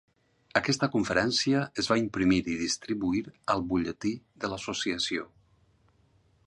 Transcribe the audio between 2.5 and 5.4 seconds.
i distribuir al butlletí de l'associació.